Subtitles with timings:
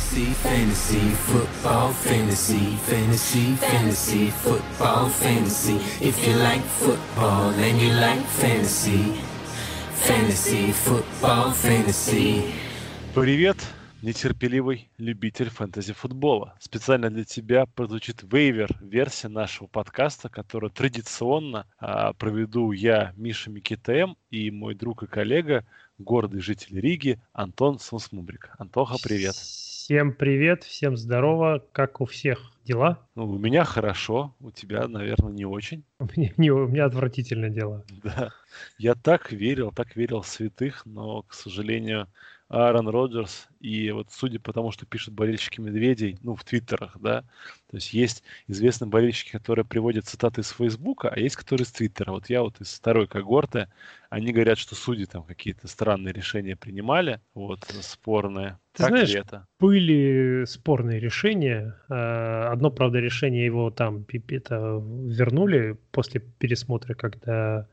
[0.00, 5.76] Fantasy, fantasy, football, fantasy, fantasy, fantasy, football, fantasy.
[6.00, 9.20] If you like football and you like fantasy,
[10.06, 12.42] fantasy, football, fantasy.
[13.14, 13.58] Привет,
[14.02, 16.54] нетерпеливый любитель фэнтези-футбола.
[16.58, 24.16] Специально для тебя прозвучит вейвер версия нашего подкаста, которую традиционно а, проведу я, Миша Микитем,
[24.30, 25.64] и мой друг и коллега,
[25.98, 28.50] гордый житель Риги, Антон Сумсмубрик.
[28.58, 29.36] Антоха, привет.
[29.90, 31.64] Всем привет, всем здорово.
[31.72, 33.04] Как у всех дела?
[33.16, 35.82] Ну, у меня хорошо, у тебя, наверное, не очень.
[35.98, 37.84] У меня, не, у меня отвратительно дела.
[38.04, 38.32] Да.
[38.78, 42.06] Я так верил, так верил в святых, но, к сожалению,
[42.50, 47.22] Аарон Роджерс, и вот судя по тому, что пишут болельщики Медведей, ну, в твиттерах, да,
[47.70, 52.10] то есть есть известные болельщики, которые приводят цитаты из Фейсбука, а есть, которые из Твиттера.
[52.10, 53.68] Вот я вот из второй когорты,
[54.08, 58.58] они говорят, что судьи там какие-то странные решения принимали, вот, спорные.
[58.72, 59.46] Ты так знаешь, это?
[59.60, 61.76] были спорные решения.
[61.88, 67.68] Э, одно, правда, решение его там это вернули после пересмотра, когда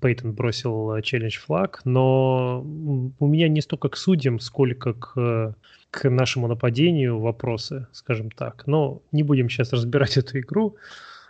[0.00, 5.56] Пейтон бросил челлендж флаг, но у меня не столько к судьям, сколько к,
[5.90, 8.66] к нашему нападению вопросы, скажем так.
[8.66, 10.76] Но не будем сейчас разбирать эту игру.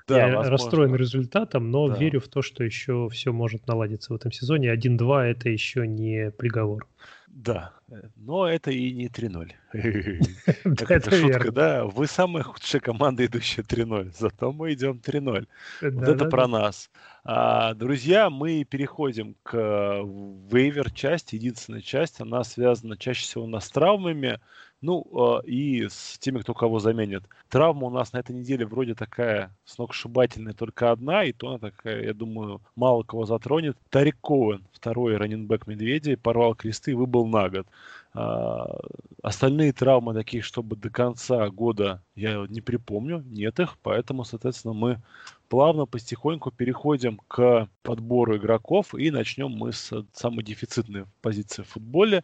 [0.07, 0.51] Да, Я возможно.
[0.51, 1.97] расстроен результатом, но да.
[1.97, 4.75] верю в то, что еще все может наладиться в этом сезоне.
[4.75, 6.87] 1-2 это еще не приговор.
[7.35, 9.51] Да, э, но это и не 3-0.
[10.65, 11.85] Это шутка, да?
[11.85, 14.13] Вы самая худшая команда, идущая 3-0.
[14.17, 15.49] Зато мы идем 3-0.
[15.83, 16.91] Вот это про нас.
[17.25, 22.21] А, друзья, мы переходим к вейвер части, единственная часть.
[22.21, 24.39] Она связана чаще всего у нас с травмами,
[24.85, 27.25] ну, а, и с теми, кто кого заменит.
[27.49, 32.05] Травма у нас на этой неделе вроде такая сногсшибательная, только одна, и то она такая,
[32.05, 33.79] я думаю, мало кого затронет.
[33.89, 37.67] Тарик Коуэн, второй раненбэк Медведей, порвал кресты выбыл на год.
[38.13, 38.79] А,
[39.23, 45.03] остальные травмы такие, чтобы до конца года я не припомню, нет их, поэтому, соответственно, мы
[45.49, 52.23] плавно, потихоньку переходим к подбору игроков и начнем мы с самой дефицитной позиции в футболе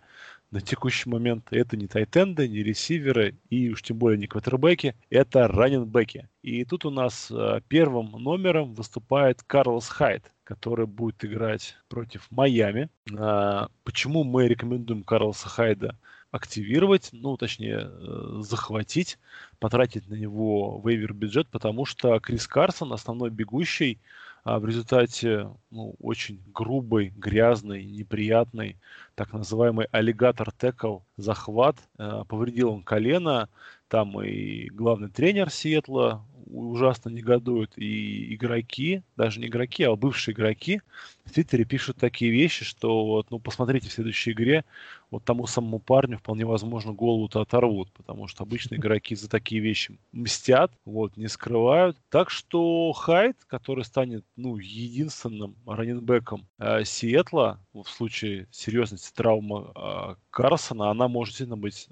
[0.51, 5.47] на текущий момент это не тайтенды, не ресиверы и уж тем более не квотербеки, это
[5.47, 6.29] раненбеки.
[6.43, 12.89] И тут у нас э, первым номером выступает Карлос Хайт, который будет играть против Майами.
[13.17, 15.97] А, почему мы рекомендуем Карлоса Хайда
[16.33, 19.19] активировать, ну, точнее, э, захватить,
[19.59, 24.01] потратить на него вейвер бюджет, потому что Крис Карсон, основной бегущий,
[24.45, 28.77] а в результате ну, очень грубый, грязный, неприятный,
[29.15, 33.49] так называемый аллигатор текл захват, э, повредил он колено,
[33.89, 40.81] там и главный тренер Сиэтла ужасно негодует, и игроки, даже не игроки, а бывшие игроки
[41.25, 44.65] в Твиттере пишут такие вещи, что вот, ну, посмотрите в следующей игре,
[45.11, 49.99] вот тому самому парню вполне возможно голову-то оторвут, потому что обычно игроки за такие вещи
[50.13, 51.97] мстят, вот, не скрывают.
[52.11, 60.15] Так что Хайт, который станет, ну, единственным раненбеком э, Сиэтла, в случае серьезности травмы э,
[60.31, 61.89] Карсона, она может действительно быть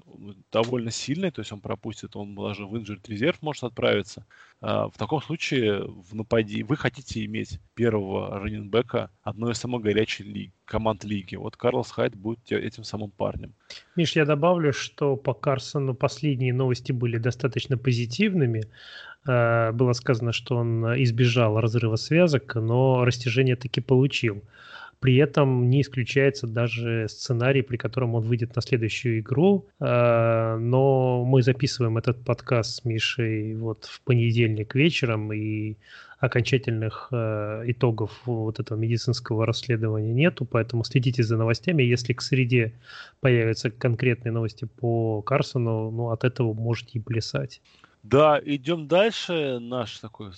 [0.52, 4.26] довольно сильной, то есть он пропустит, он даже в injured резерв может отправиться.
[4.60, 10.26] Э, в таком случае в напади вы хотите иметь первого раненбека одной из самых горячих
[10.26, 11.36] лиг, команд лиги.
[11.36, 13.54] Вот Карлос Хайт будет этим самым парнем.
[13.96, 18.64] Миш, я добавлю, что по Карсону последние новости были достаточно позитивными.
[19.26, 24.42] Э, было сказано, что он избежал разрыва связок, но растяжение таки получил.
[25.00, 29.66] При этом не исключается даже сценарий, при котором он выйдет на следующую игру.
[29.81, 35.76] Э, но мы записываем этот подкаст с Мишей вот в понедельник вечером, и
[36.19, 41.82] окончательных э, итогов вот этого медицинского расследования нету, поэтому следите за новостями.
[41.84, 42.72] Если к среде
[43.20, 47.60] появятся конкретные новости по Карсону, ну, от этого можете и плясать.
[48.03, 49.59] Да, идем дальше.
[49.60, 50.32] Наш такой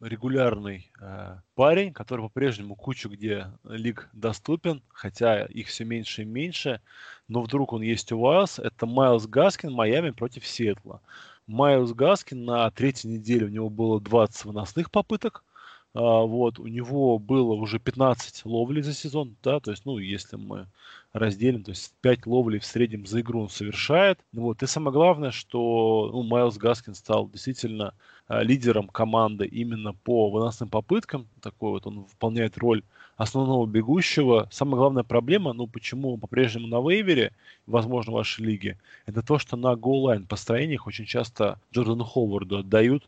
[0.00, 6.80] регулярный э, парень, который по-прежнему кучу где лиг доступен, хотя их все меньше и меньше,
[7.28, 8.58] но вдруг он есть у вас.
[8.58, 11.02] Это Майлз Гаскин, Майами против Сиэтла.
[11.46, 15.44] Майлз Гаскин на третьей неделе у него было 20 выносных попыток,
[15.94, 20.66] вот, у него было уже 15 ловлей за сезон, да, то есть, ну, если мы
[21.12, 24.18] разделим, то есть 5 ловлей в среднем за игру он совершает.
[24.32, 27.94] Вот, и самое главное, что ну, Майлз Гаскин стал действительно
[28.28, 31.28] а, лидером команды именно по выносным попыткам.
[31.42, 32.82] Такой вот он выполняет роль
[33.16, 34.48] основного бегущего.
[34.50, 37.32] Самая главная проблема, ну почему он по-прежнему на вейвере,
[37.66, 43.04] возможно, в вашей лиге, это то, что на голлайн построениях очень часто Джордану Ховарду отдают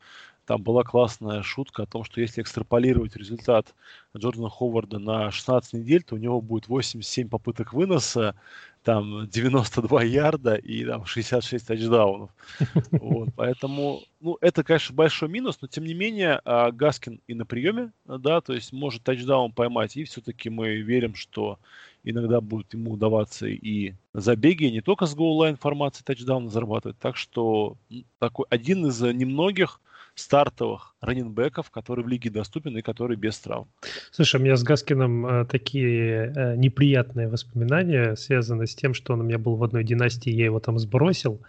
[0.47, 3.75] там была классная шутка о том, что если экстраполировать результат
[4.17, 8.35] Джордана Ховарда на 16 недель, то у него будет 87 попыток выноса,
[8.83, 12.31] там 92 ярда и там 66 тачдаунов.
[12.91, 17.47] Вот, поэтому, ну, это, конечно, большой минус, но тем не менее а, Гаскин и на
[17.47, 21.59] приеме, да, то есть может тачдаун поймать, и все-таки мы верим, что
[22.05, 26.99] иногда будет ему удаваться и забеги, не только с goal-line формации тачдауна зарабатывать.
[26.99, 27.79] Так что
[28.19, 29.81] такой один из немногих
[30.15, 33.69] стартовых раннинбеков, который в лиге доступен и который без травм.
[34.13, 39.21] Слушай, у меня с Гаскином э, такие э, неприятные воспоминания связаны с тем, что он
[39.21, 41.41] у меня был в одной династии, я его там сбросил,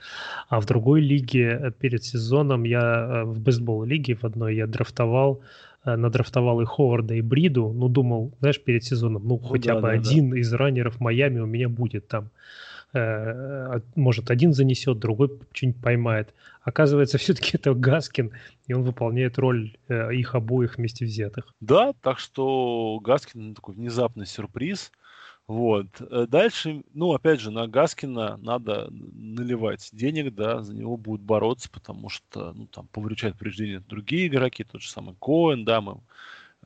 [0.50, 4.56] а в другой лиге э, перед сезоном я э, в best ball лиге в одной
[4.56, 5.42] я драфтовал
[5.86, 9.82] э, надрафтовал и Ховарда, и Бриду, ну, думал, знаешь, перед сезоном, ну, ну хотя да,
[9.82, 10.40] бы да, один да.
[10.40, 12.32] из раннеров Майами у меня будет там.
[12.96, 16.34] Э, может, один занесет, другой что-нибудь поймает.
[16.62, 18.32] Оказывается, все-таки это Гаскин,
[18.68, 21.54] и он выполняет роль э, их обоих вместе взятых.
[21.60, 24.94] Да, так что Гаскин такой внезапный сюрприз.
[25.46, 25.88] Вот.
[26.00, 31.70] Э, дальше, ну, опять же, на Гаскина надо наливать денег, да, за него будут бороться,
[31.70, 36.00] потому что, ну, там, повреждают повреждения другие игроки, тот же самый Коэн, да, мы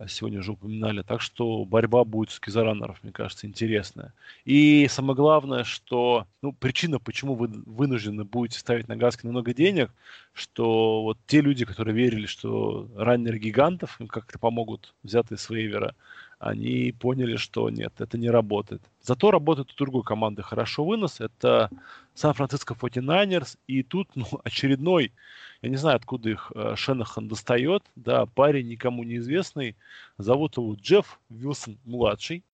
[0.07, 1.01] сегодня уже упоминали.
[1.01, 4.13] Так что борьба будет с кизаранеров, мне кажется, интересная.
[4.46, 9.92] И самое главное, что ну, причина, почему вы вынуждены будете ставить на Гаскина много денег,
[10.34, 15.96] что вот те люди, которые верили, что раннеры гигантов им как-то помогут взятые с вейвера,
[16.39, 18.81] они поняли, что нет, это не работает.
[19.01, 21.19] Зато работает у другой команды хорошо вынос.
[21.19, 21.69] Это
[22.13, 23.57] Сан-Франциско 49ers.
[23.68, 25.12] И тут ну, очередной,
[25.62, 27.83] я не знаю, откуда их э, Шенахан достает.
[27.97, 29.75] Да, парень никому неизвестный.
[30.18, 32.45] Зовут его Джефф Вилсон-младший.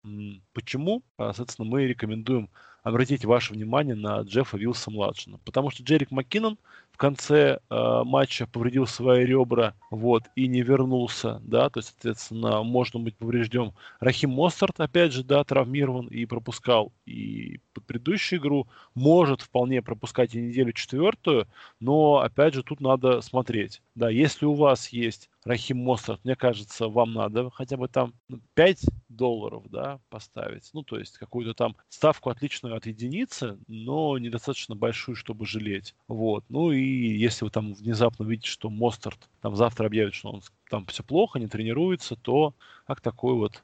[0.54, 1.04] Почему?
[1.18, 2.50] А, соответственно, мы рекомендуем
[2.82, 5.40] обратить ваше внимание на Джеффа Вилса-младшего.
[5.46, 6.58] Потому что Джерик Маккинон
[6.96, 12.64] в конце э, матча повредил свои ребра, вот, и не вернулся, да, то есть, соответственно,
[12.64, 13.74] можно быть поврежден.
[14.00, 20.42] Рахим Мостарт, опять же, да, травмирован и пропускал и предыдущую игру, может вполне пропускать и
[20.42, 21.50] неделю четвертую,
[21.82, 26.88] но, опять же, тут надо смотреть, да, если у вас есть Рахим Мостер, мне кажется,
[26.88, 28.16] вам надо хотя бы там
[28.56, 30.72] 5 ну, долларов, да, поставить.
[30.74, 35.94] Ну, то есть какую-то там ставку отличную от единицы, но недостаточно большую, чтобы жалеть.
[36.08, 36.44] Вот.
[36.50, 40.88] Ну и если вы там внезапно видите, что Мостарт там завтра объявит, что он там
[40.88, 42.56] все плохо, не тренируется, то
[42.88, 43.64] как такой вот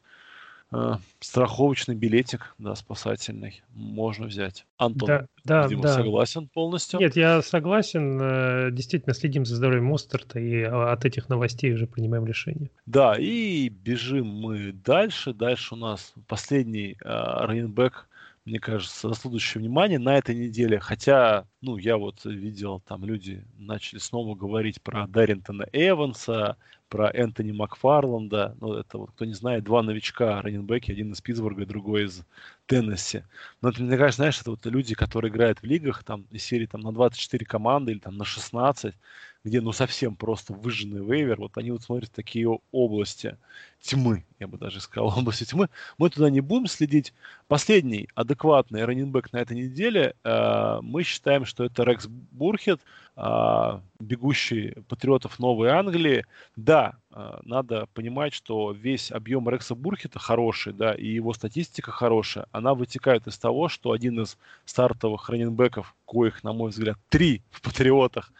[0.71, 4.65] э, страховочный билетик, да, спасательный, можно взять.
[4.77, 5.95] Антон, да, да, видимо, да.
[5.95, 7.00] согласен полностью?
[7.00, 8.19] Нет, я согласен.
[8.21, 12.69] Э, действительно, следим за здоровьем Мостерта и а, от этих новостей уже принимаем решение.
[12.85, 15.33] Да, и бежим мы дальше.
[15.33, 18.07] Дальше у нас последний э, раненбэк
[18.46, 20.80] мне кажется, заслуживающее внимание на этой неделе.
[20.80, 26.58] Хотя, ну, я вот видел, там люди начали снова говорить про Дарринтона Эванса,
[26.90, 28.58] про Энтони Макфарланда.
[28.60, 32.24] Ну, это вот, кто не знает, два новичка раненбеки, один из Питтсбурга, другой из
[32.66, 33.24] Теннесси.
[33.62, 36.66] Но это, мне кажется, знаешь, это вот люди, которые играют в лигах, там, из серии
[36.66, 38.96] там, на 24 команды или там на 16,
[39.44, 43.38] где, ну, совсем просто выжженный вейвер, вот они вот смотрят такие области
[43.81, 45.69] тьмы, я бы даже сказал, области тьмы.
[45.98, 47.13] Мы туда не будем следить.
[47.48, 52.80] Последний адекватный раненбек на этой неделе, э, мы считаем, что это Рекс Бурхет,
[53.24, 56.25] а, бегущий патриотов Новой Англии.
[56.56, 62.48] Да, а, надо понимать, что весь объем Рекса Бурхета хороший, да, и его статистика хорошая.
[62.51, 67.62] Она вытекает из того, что один из стартовых раненбеков, коих, на мой взгляд, три в
[67.62, 68.31] Патриотах,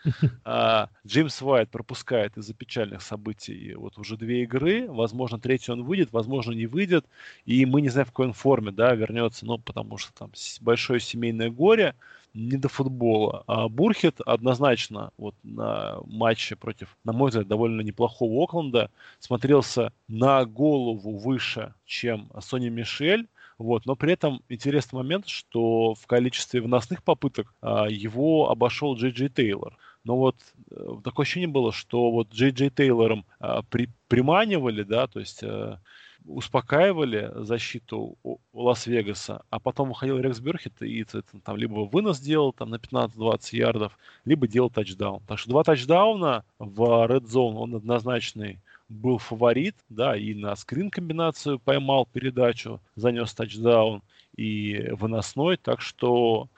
[0.46, 4.88] а, Джеймс Уайт пропускает из-за печальных событий вот уже две игры.
[4.88, 7.06] Возможно, третий он выйдет, возможно, не выйдет.
[7.46, 11.00] И мы не знаем, в какой он форме, да, вернется, ну, потому что там большое
[11.00, 11.96] семейное горе
[12.34, 13.44] не до футбола.
[13.48, 20.46] А Бурхет однозначно вот на матче против, на мой взгляд, довольно неплохого Окленда смотрелся на
[20.46, 23.28] голову выше, чем Сони Мишель.
[23.58, 29.12] Вот, но при этом интересный момент, что в количестве выносных попыток а, его обошел Джей
[29.12, 29.78] Джей Тейлор.
[30.04, 30.36] Но вот
[30.72, 35.44] э, такое ощущение было, что вот Джей Джей Тейлором а, при, приманивали, да, то есть
[35.44, 35.80] а,
[36.26, 38.18] успокаивали защиту
[38.54, 41.06] Лас-Вегаса, а потом выходил Рекс Бюрхет и
[41.44, 45.22] там либо вынос делал там на 15-20 ярдов, либо делал тачдаун.
[45.28, 51.60] Так что два тачдауна в Red Zone, он однозначный был фаворит, да, и на скрин-комбинацию
[51.60, 54.02] поймал передачу, занес тачдаун
[54.36, 56.50] и выносной, так что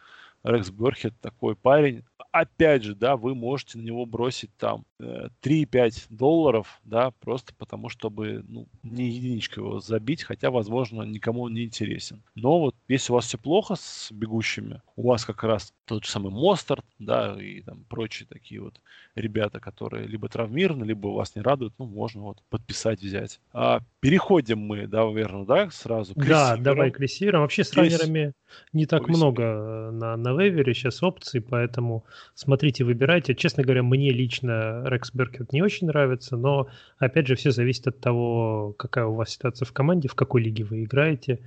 [0.44, 5.92] Рекс Берхет такой парень, опять же, да, вы можете на него бросить там 3-5 э,
[6.10, 12.24] долларов, да, просто потому, чтобы, ну, не единичку его забить, хотя, возможно, никому не интересен.
[12.36, 16.12] Но вот если у вас все плохо с бегущими, у вас как раз тот же
[16.12, 18.80] самый Мостарт, да, и там прочие такие вот
[19.16, 23.40] ребята, которые либо травмированы, либо вас не радуют, ну, можно вот подписать, взять.
[23.52, 26.64] А переходим мы, да, наверное, да, сразу к Да, ресиверам.
[26.64, 27.42] давай к ресиверам.
[27.42, 28.34] Вообще с раннерами
[28.72, 33.36] не так много на, на вейвере сейчас опций, поэтому смотрите, выбирайте.
[33.36, 38.00] Честно говоря, мне лично Рекс Беркет не очень нравится, но, опять же, все зависит от
[38.00, 41.40] того, какая у вас ситуация в команде, в какой лиге вы играете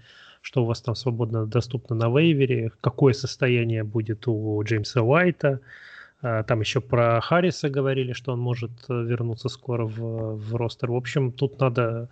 [0.47, 5.61] что у вас там свободно доступно на вейвере, какое состояние будет у Джеймса Уайта.
[6.23, 10.93] А, там еще про Харриса говорили, что он может э, вернуться скоро в, в ростер.
[10.93, 12.11] В общем, тут надо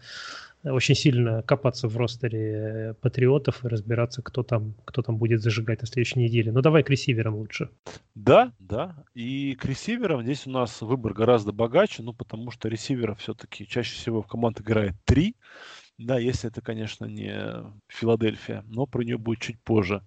[0.64, 5.86] очень сильно копаться в ростере патриотов и разбираться, кто там, кто там будет зажигать на
[5.86, 6.50] следующей неделе.
[6.50, 7.70] Ну давай к ресиверам лучше.
[8.16, 8.96] Да, да.
[9.14, 13.94] И к ресиверам здесь у нас выбор гораздо богаче, ну потому что ресиверов все-таки чаще
[13.94, 15.36] всего в команд играет три.
[15.96, 17.32] Да, если это, конечно, не
[17.86, 20.02] Филадельфия, но про нее будет чуть позже.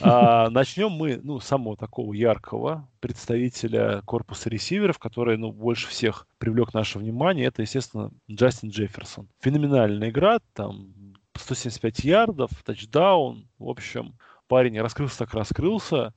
[0.00, 6.74] А, начнем мы, ну, самого такого яркого представителя корпуса ресиверов, который, ну, больше всех привлек
[6.74, 7.46] наше внимание.
[7.46, 9.28] Это, естественно, Джастин Джефферсон.
[9.40, 10.92] Феноменальная игра, там
[11.34, 13.48] 175 ярдов, тачдаун.
[13.60, 14.18] В общем,
[14.48, 16.14] парень раскрылся так раскрылся.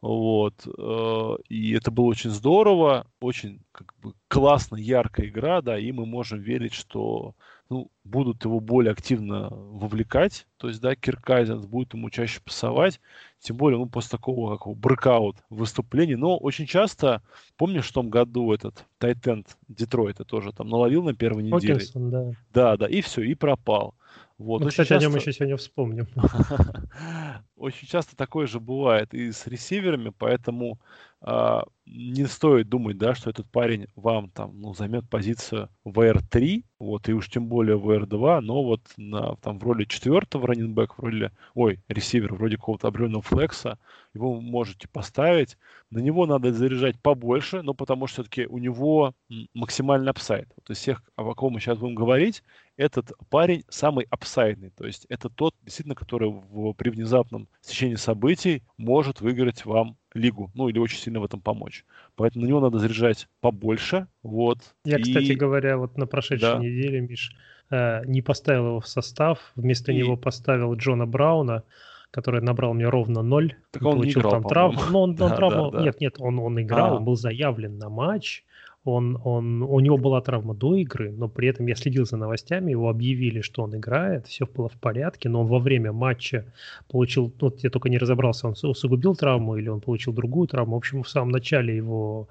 [0.00, 0.66] Вот.
[0.66, 6.04] Э, и это было очень здорово, очень как бы классно, яркая игра, да, и мы
[6.04, 7.34] можем верить, что
[7.70, 13.00] ну, будут его более активно вовлекать, то есть, да, Киркайзенс будет ему чаще пасовать,
[13.40, 17.22] тем более, ну, после такого, как брекаут выступления, но очень часто,
[17.56, 21.74] помнишь, в том году этот Тайтенд Детройта тоже там наловил на первой неделе?
[21.74, 22.30] Окинсон, да.
[22.52, 23.94] Да, да, и все, и пропал.
[24.36, 24.62] Вот.
[24.62, 25.06] Мы, кстати, часто...
[25.06, 26.08] о нем еще сегодня вспомним.
[27.56, 30.80] Очень часто такое же бывает и с ресиверами, поэтому
[31.22, 36.64] э, не стоит думать, да, что этот парень вам там ну, займет позицию в R3,
[36.78, 40.94] вот, и уж тем более в R2, но вот на, там, в роли четвертого раненбека,
[40.96, 43.78] в роли, ой, ресивера, вроде какого-то определенного флекса,
[44.14, 45.58] его можете поставить.
[45.90, 49.14] На него надо заряжать побольше, но потому что все-таки у него
[49.54, 50.48] максимальный апсайд.
[50.56, 52.42] Вот из всех, о ком мы сейчас будем говорить,
[52.76, 54.70] этот парень самый апсайдный.
[54.70, 60.50] То есть это тот, действительно, который в, при внезапном стечении событий может выиграть вам лигу,
[60.54, 61.73] ну или очень сильно в этом помочь.
[62.16, 64.06] Поэтому на него надо заряжать побольше.
[64.22, 64.58] Вот.
[64.84, 65.02] Я, и...
[65.02, 66.58] кстати говоря, вот на прошедшей да.
[66.58, 67.36] неделе, Миш,
[67.70, 69.96] э, не поставил его в состав, вместо и...
[69.96, 71.64] него поставил Джона Брауна,
[72.10, 73.56] который набрал мне ровно ноль.
[73.72, 74.80] Так он получил не играл, там травму.
[74.90, 75.70] Ну, он, он да, травму...
[75.70, 75.84] Да, да.
[75.84, 76.96] Нет, нет, он, он играл, а.
[76.98, 78.44] он был заявлен на матч
[78.84, 82.72] он, он, у него была травма до игры, но при этом я следил за новостями,
[82.72, 86.44] его объявили, что он играет, все было в порядке, но он во время матча
[86.90, 90.74] получил, ну, вот я только не разобрался, он усугубил травму или он получил другую травму.
[90.74, 92.28] В общем, в самом начале его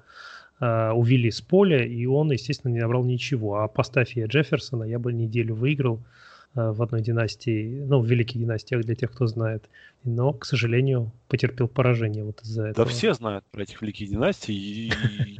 [0.60, 3.56] э, увели с поля, и он, естественно, не набрал ничего.
[3.56, 5.98] А поставь я Джефферсона, я бы неделю выиграл.
[6.56, 9.68] Э, в одной династии, ну, в великих династиях для тех, кто знает.
[10.04, 12.86] Но, к сожалению, потерпел поражение вот из-за этого.
[12.86, 14.54] Да все знают про этих великих династий.
[14.54, 14.92] И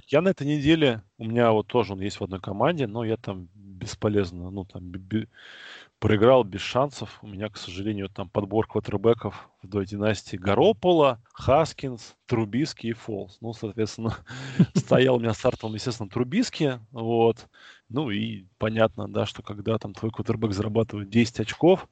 [0.09, 3.17] я на этой неделе, у меня вот тоже он есть в одной команде, но я
[3.17, 4.93] там бесполезно, ну, там
[6.01, 7.21] проиграл без шансов.
[7.23, 13.39] У меня, к сожалению, там подбор квотербеков в той династии Гаропола, Хаскинс, Трубиски и Фолс.
[13.41, 14.17] Ну, соответственно,
[14.75, 17.47] стоял у меня стартовым, естественно, Трубиски, вот.
[17.91, 21.89] Ну и понятно, да, что когда там твой квотербек зарабатывает 10 очков,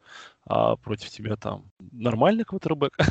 [0.47, 2.97] а против тебя там нормальный квотербек.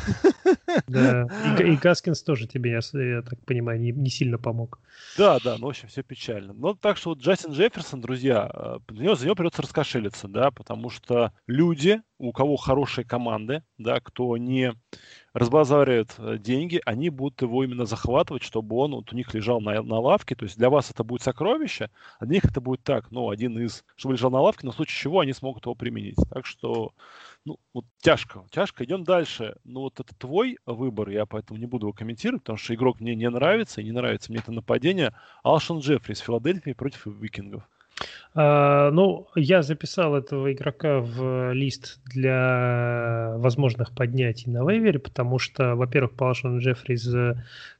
[0.86, 1.26] Да,
[1.58, 4.78] и, и Гаскинс тоже тебе, я, я так понимаю, не, не сильно помог.
[5.18, 6.52] Да, да, ну, в общем, все печально.
[6.54, 10.50] Ну, так что вот Джастин Джефферсон, друзья, э, за него, за него придется раскошелиться, да,
[10.50, 14.74] потому что люди, у кого хорошие команды, да, кто не
[15.32, 19.82] разбазаривает э, деньги, они будут его именно захватывать, чтобы он вот у них лежал на,
[19.82, 20.34] на лавке.
[20.34, 23.58] То есть для вас это будет сокровище, а для них это будет так, ну, один
[23.58, 26.16] из, чтобы лежал на лавке, но в случае чего они смогут его применить.
[26.30, 26.92] Так что,
[27.44, 28.84] ну, вот тяжко, тяжко.
[28.84, 29.56] Идем дальше.
[29.64, 33.14] Ну, вот это твой выбор, я поэтому не буду его комментировать, потому что игрок мне
[33.14, 35.12] не нравится, и не нравится мне это нападение.
[35.42, 37.64] Алшон Джеффри из Филадельфии против Викингов.
[38.34, 45.74] А, ну, я записал этого игрока в лист для возможных поднятий на вейвере, потому что,
[45.74, 47.14] во-первых, по Алшону Джеффри из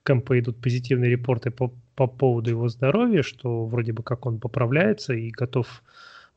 [0.02, 5.14] Кэмпа идут позитивные репорты по, по поводу его здоровья, что вроде бы как он поправляется
[5.14, 5.82] и готов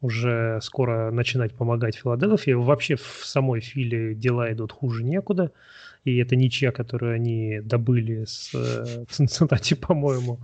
[0.06, 2.52] уже скоро начинать помогать Филадельфии.
[2.52, 5.52] Вообще в самой Филе дела идут хуже некуда.
[6.04, 10.40] И это ничья, которую они добыли с э, Цинциннати, по-моему,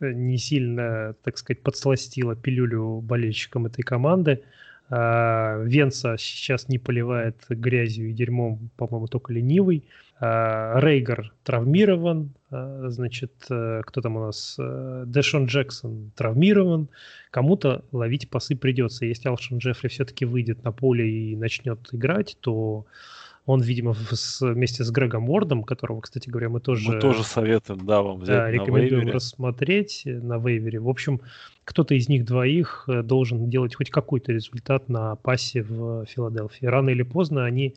[0.00, 4.42] не сильно, так сказать, подсластила пилюлю болельщикам этой команды.
[4.88, 9.84] А, Венца сейчас не поливает грязью и дерьмом, по-моему, только ленивый.
[10.20, 14.56] А, Рейгар травмирован, а, значит, э, кто там у нас?
[14.58, 16.88] Э, Дэшон Джексон травмирован.
[17.30, 19.06] Кому-то ловить пасы придется.
[19.06, 22.86] Если Алшон Джеффри все-таки выйдет на поле и начнет играть, то
[23.46, 26.92] Он, видимо, с, вместе с Грегом Уордом, которого, кстати говоря, мы тоже...
[26.92, 29.12] Мы тоже советуем, да, вам взять да, рекомендуем вейвере.
[29.12, 30.78] рассмотреть на вейвере.
[30.80, 31.20] В общем,
[31.64, 36.64] кто-то из них двоих э, должен делать хоть какой-то результат на пасе в Филадельфии.
[36.64, 37.74] Рано или поздно они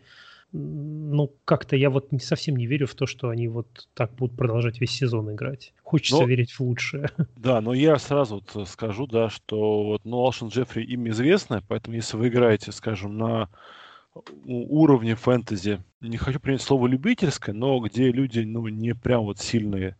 [0.53, 4.37] ну, как-то я вот не, совсем не верю в то, что они вот так будут
[4.37, 5.73] продолжать весь сезон играть.
[5.83, 7.09] Хочется но, верить в лучшее.
[7.35, 11.95] Да, но я сразу вот скажу, да, что вот, ну, Алшин Джеффри им известно, поэтому
[11.95, 13.49] если вы играете, скажем, на
[14.45, 19.95] уровне фэнтези, не хочу принять слово любительское, но где люди, ну, не прям вот сильные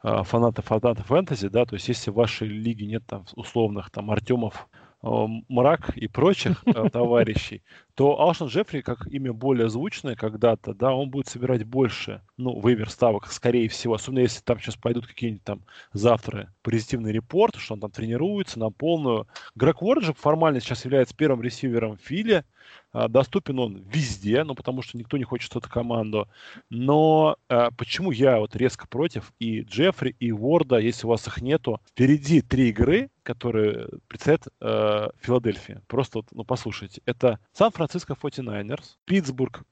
[0.00, 4.10] а, фанаты фанаты фэнтези, да, то есть если в вашей лиге нет там условных там
[4.10, 4.68] Артемов,
[5.02, 7.62] Э, мрак и прочих э, товарищей,
[7.94, 12.88] то Алшан Джеффри, как имя более звучное когда-то, да, он будет собирать больше, ну, вывер
[12.88, 17.80] ставок, скорее всего, особенно если там сейчас пойдут какие-нибудь там завтра позитивные репорты, что он
[17.80, 19.26] там тренируется на полную.
[19.54, 22.44] Грег Уорд же формально сейчас является первым ресивером Фили,
[22.92, 26.28] а, доступен он везде, ну, потому что никто не хочет эту команду.
[26.70, 31.40] Но а, почему я вот резко против и Джеффри, и Уорда, если у вас их
[31.40, 35.80] нету, впереди три игры, которые предстоят э, Филадельфии.
[35.86, 37.02] Просто вот, ну, послушайте.
[37.06, 39.64] Это Сан-Франциско 49ers, Питтсбург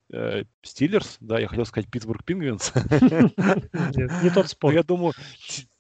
[0.63, 2.73] Стиллерс, да, я хотел сказать Питтсбург Пингвинс.
[4.23, 4.75] Не тот спорт.
[4.75, 5.13] Я думаю,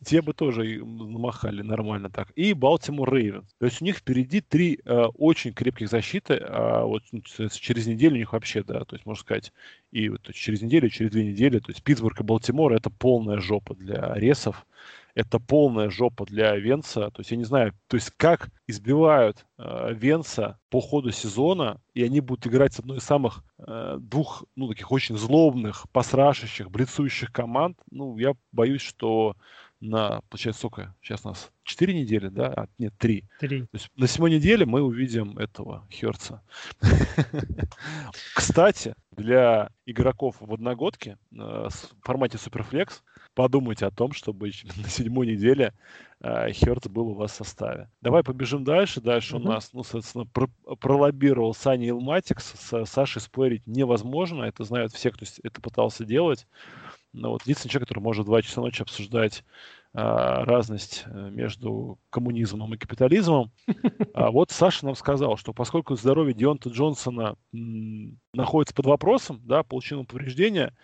[0.04, 2.30] те бы тоже намахали нормально так.
[2.36, 3.44] И Балтимор Рейвен.
[3.58, 8.14] То есть у них впереди три э, очень крепких защиты, а вот ну, через неделю
[8.14, 9.52] у них вообще, да, то есть можно сказать,
[9.90, 14.14] и через неделю, через две недели, то есть Питтсбург и Балтимор это полная жопа для
[14.14, 14.66] ресов
[15.14, 17.10] это полная жопа для Венца.
[17.10, 22.02] То есть я не знаю, то есть как избивают э, Венца по ходу сезона, и
[22.02, 27.32] они будут играть с одной из самых э, двух, ну, таких очень злобных, посрашащих, блицующих
[27.32, 27.78] команд.
[27.90, 29.36] Ну, я боюсь, что
[29.80, 30.94] на, получается, сколько?
[31.00, 32.52] Сейчас у нас 4 недели, да?
[32.54, 33.24] А, нет, 3.
[33.40, 33.60] 3.
[33.62, 36.42] То есть на седьмой неделе мы увидим этого Херца.
[38.34, 41.70] Кстати, для игроков в одногодке э, в
[42.02, 43.02] формате Суперфлекс
[43.34, 45.72] подумайте о том, чтобы на седьмой неделе
[46.20, 47.88] э, Херц был у вас в составе.
[48.00, 49.00] Давай побежим дальше.
[49.00, 49.40] Дальше mm-hmm.
[49.40, 52.54] у нас, ну, соответственно, про- пролоббировал Сани Илматикс.
[52.58, 54.44] С Сашей спорить невозможно.
[54.44, 56.46] Это знают все, кто это пытался делать.
[57.12, 59.44] Но вот единственный человек, который может два часа ночи обсуждать
[59.92, 63.50] а, разность э, между коммунизмом и капитализмом.
[64.14, 67.36] А вот Саша нам сказал, что поскольку здоровье Дионта Джонсона
[68.32, 70.74] находится под вопросом, да, получил повреждения,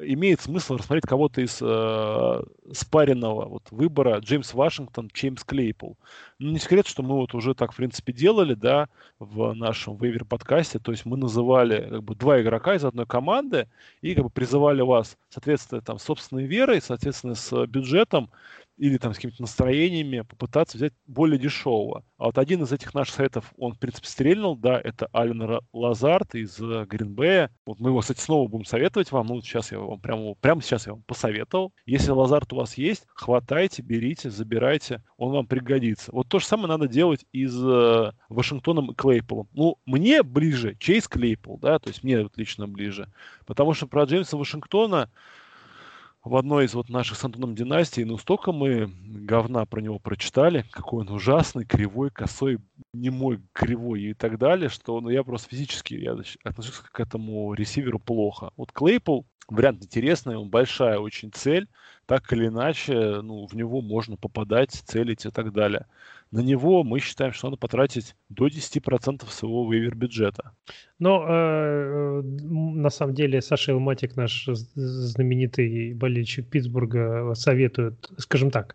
[0.00, 5.92] имеет смысл рассмотреть кого-то из э, спаренного вот, выбора Джеймс Вашингтон, Джеймс Клейпл.
[6.38, 10.24] Ну, не секрет, что мы вот уже так, в принципе, делали, да, в нашем вейвер
[10.24, 10.78] подкасте.
[10.78, 13.68] То есть мы называли как бы два игрока из одной команды
[14.00, 18.30] и как бы призывали вас, соответственно, там, собственной верой, соответственно, с бюджетом
[18.76, 22.04] или там с какими-то настроениями попытаться взять более дешевого.
[22.18, 26.34] А вот один из этих наших советов, он, в принципе, стрельнул, да, это Ален Лазарт
[26.34, 27.50] из э, Гринбея.
[27.66, 29.26] Вот мы его, кстати, снова будем советовать вам.
[29.26, 31.72] Ну, сейчас я вам прямо, прямо сейчас я вам посоветовал.
[31.86, 36.12] Если Лазарт у вас есть, хватайте, берите, забирайте, он вам пригодится.
[36.12, 39.48] Вот то же самое надо делать и с э, Вашингтоном и Клейполом.
[39.52, 43.08] Ну, мне ближе Чейз Клейпол, да, то есть мне вот лично ближе.
[43.46, 45.10] Потому что про Джеймса Вашингтона
[46.24, 50.64] в одной из вот наших с Антоном династий, ну, столько мы говна про него прочитали,
[50.70, 52.58] какой он ужасный, кривой, косой,
[52.94, 57.98] немой, кривой и так далее, что ну, я просто физически я отношусь к этому ресиверу
[57.98, 58.50] плохо.
[58.56, 61.68] Вот Клейпл, вариант интересный, он большая очень цель,
[62.06, 65.86] так или иначе, ну, в него можно попадать, целить и так далее
[66.34, 70.50] на него мы считаем, что надо потратить до 10% своего вейвер бюджета.
[70.98, 78.74] Но э, на самом деле Саша Илматик, наш знаменитый болельщик Питтсбурга, советует, скажем так,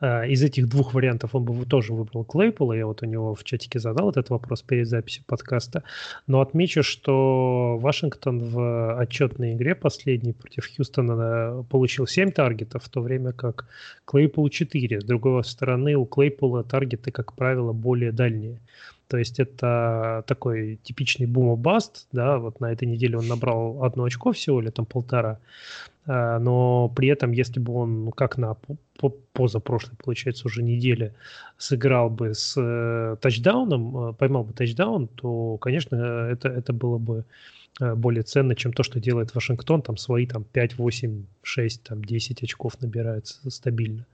[0.00, 2.72] Э, из этих двух вариантов он бы тоже выбрал Клейпола.
[2.72, 5.82] Я вот у него в чатике задал этот вопрос перед записью подкаста.
[6.26, 12.88] Но отмечу, что Вашингтон в отчетной игре последней против Хьюстона э, получил 7 таргетов, в
[12.88, 13.66] то время как
[14.04, 15.00] Клейпол 4.
[15.00, 18.60] С другой стороны, у Клейпола таргеты, как правило, более дальние.
[19.10, 24.30] То есть это такой типичный бума-баст, да, вот на этой неделе он набрал одно очко
[24.30, 25.40] всего или там полтора,
[26.06, 28.56] а, но при этом, если бы он, ну, как на
[29.32, 31.12] позапрошлой, получается, уже неделе
[31.58, 37.24] сыграл бы с э, тачдауном, э, поймал бы тачдаун, то, конечно, это, это было бы
[37.78, 42.42] более ценно, чем то, что делает Вашингтон, там свои там 5, 8, 6, там 10
[42.42, 44.06] очков набирается стабильно.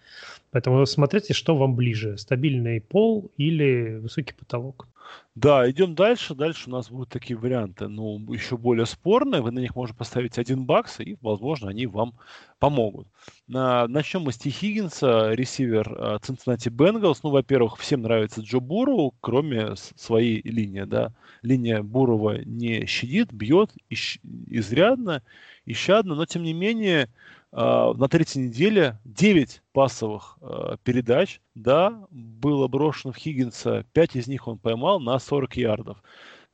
[0.51, 4.87] Поэтому смотрите, что вам ближе, стабильный пол или высокий потолок.
[5.35, 6.35] Да, идем дальше.
[6.35, 9.43] Дальше у нас будут такие варианты, ну, еще более спорные.
[9.43, 12.15] Вы на них можете поставить один бакс, и, возможно, они вам
[12.59, 13.07] помогут.
[13.47, 17.21] Начнем мы с Ти Хиггинса, ресивер э, Cincinnati Bengals.
[17.23, 21.13] Ну, во-первых, всем нравится Джо Буру, кроме своей линии, да.
[21.43, 25.23] Линия Бурова не щадит, бьет изрядно,
[25.67, 27.11] исчадно, но тем не менее
[27.57, 34.47] на третьей неделе 9 пасовых э, передач, да, было брошено в Хиггинса, 5 из них
[34.47, 36.03] он поймал на 40 ярдов.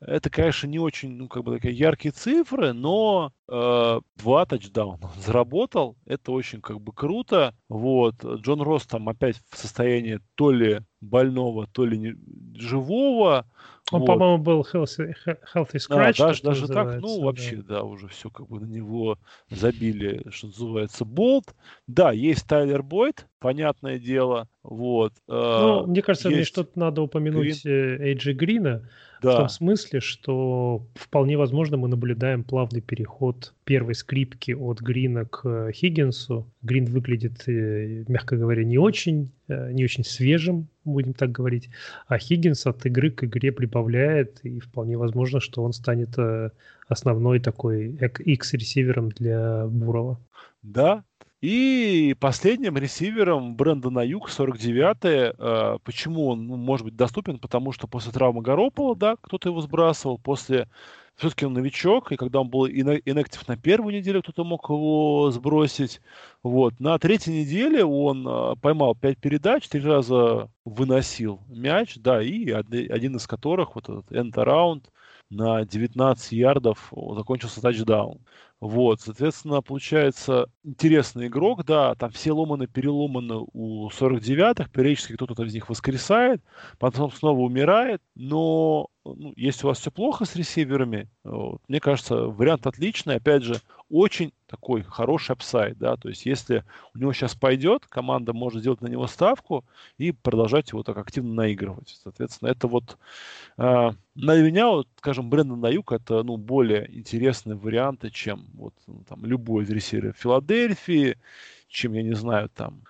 [0.06, 5.96] Это, конечно, не очень, ну, как бы такие яркие цифры, но э, два тачдауна заработал.
[6.06, 7.54] Это очень, как бы, круто.
[7.68, 8.16] Вот.
[8.24, 12.14] Джон Росс там опять в состоянии то ли больного, то ли не,
[12.58, 13.46] живого.
[13.92, 14.06] Он, вот.
[14.06, 15.14] по-моему, был healthy,
[15.54, 16.14] healthy scratch.
[16.18, 17.24] А, даже, даже так, ну, да.
[17.26, 19.18] вообще, да, уже все как бы на него
[19.50, 21.54] забили, что называется, болт.
[21.86, 24.48] Да, есть Тайлер Бойд, понятное дело.
[24.62, 25.12] Вот.
[25.26, 28.02] Ну, мне кажется, есть мне что-то надо упомянуть Грин.
[28.02, 28.88] Эйджи Грина.
[29.22, 29.35] Да.
[29.35, 35.70] В том смысле, что вполне возможно мы наблюдаем плавный переход первой скрипки от Грина к
[35.72, 36.46] Хиггинсу.
[36.62, 41.70] Грин выглядит, э, мягко говоря, не очень, э, не очень свежим, будем так говорить,
[42.08, 46.50] а Хиггинс от игры к игре прибавляет, и вполне возможно, что он станет э,
[46.88, 50.18] основной такой X-ресивером для Бурова.
[50.62, 51.04] Да,
[51.42, 55.35] и последним ресивером Брэндона Юг, 49-й.
[55.37, 57.40] Э, почему он ну, может быть доступен?
[57.40, 60.18] Потому что после травмы Гаропола, да, кто-то его сбрасывал.
[60.18, 60.68] После
[61.16, 66.00] все-таки он новичок, и когда он был инактив на первую неделю, кто-то мог его сбросить.
[66.44, 66.78] Вот.
[66.78, 73.16] На третьей неделе он э, поймал 5 передач, три раза выносил мяч, да, и один
[73.16, 74.92] из которых, вот этот энд-раунд,
[75.32, 78.20] на 19 ярдов закончился тачдаун.
[78.60, 85.54] Вот, соответственно, получается интересный игрок, да, там все ломаны, переломаны у 49-х, периодически кто-то из
[85.54, 86.40] них воскресает,
[86.78, 92.16] потом снова умирает, но ну, если у вас все плохо с ресиверами, вот, мне кажется,
[92.16, 93.60] вариант отличный, опять же,
[93.90, 98.80] очень такой хороший апсайд, да, то есть если у него сейчас пойдет, команда может сделать
[98.80, 99.64] на него ставку
[99.98, 101.98] и продолжать его так активно наигрывать.
[102.02, 102.96] Соответственно, это вот
[103.58, 109.04] э, на меня, вот, скажем, Брэндон Наюк это, ну, более интересные варианты, чем вот ну,
[109.08, 111.18] там любой из ресиверов Филадельфии,
[111.68, 112.82] чем, я не знаю, там,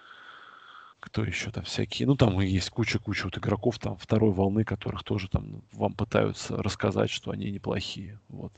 [1.13, 5.29] кто еще там всякие, ну там есть куча-куча вот игроков там второй волны, которых тоже
[5.29, 8.19] там вам пытаются рассказать, что они неплохие.
[8.29, 8.51] Вот.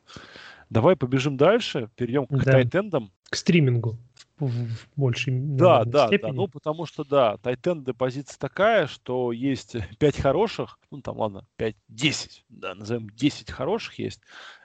[0.71, 2.53] Давай побежим дальше, перейдем к да.
[2.53, 3.11] тайтендам.
[3.29, 3.99] К стримингу
[4.39, 6.31] в большей да, да, степени.
[6.31, 11.47] Да, ну потому что, да, тайтенды позиция такая, что есть 5 хороших, ну там, ладно,
[11.57, 14.21] 5, 10, да, назовем 10 хороших есть,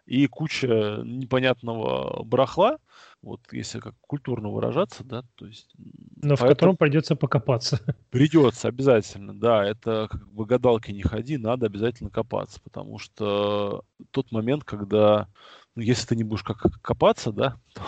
[0.10, 2.80] и куча непонятного барахла,
[3.22, 5.72] вот если как культурно выражаться, да, то есть...
[6.16, 7.80] Но в котором придется покопаться.
[8.10, 14.32] Придется, обязательно, да, это как бы гадалки не ходи, надо обязательно копаться, потому что тот
[14.32, 15.28] момент, когда
[15.76, 17.84] ну, если ты не будешь как копаться, да, то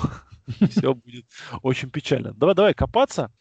[0.69, 1.25] все будет
[1.61, 2.33] очень печально.
[2.33, 3.31] Давай, давай копаться.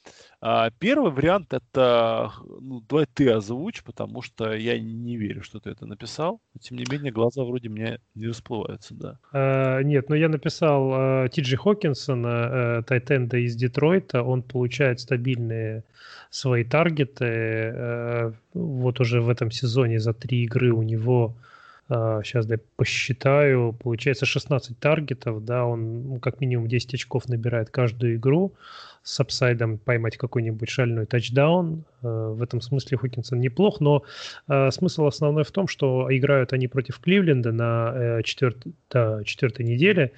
[0.43, 5.71] А, первый вариант это, ну, давай ты озвучь, потому что я не верю, что ты
[5.71, 6.41] это написал.
[6.61, 9.19] Тем не менее, глаза вроде меня не расплываются, да.
[9.33, 14.23] А, нет, но я написал а, Ти Джи Хокинсона, а, тайт-энда из Детройта.
[14.23, 15.85] Он получает стабильные
[16.31, 18.35] свои таргеты.
[18.55, 21.35] Вот уже в этом сезоне за три игры у него
[21.91, 23.73] Сейчас а, я посчитаю.
[23.73, 28.55] Получается 16 таргетов, да, он ну, как минимум 10 очков набирает каждую игру
[29.03, 31.85] с апсайдом поймать какой-нибудь шальной тачдаун.
[32.03, 34.05] Э, в этом смысле Хокинсон неплох, но
[34.47, 40.13] э, смысл основной в том, что играют они против Кливленда на четвертой, да, четвертой неделе,